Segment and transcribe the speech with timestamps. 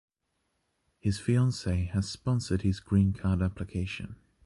[0.97, 4.15] His fiancée had sponsored his green card application.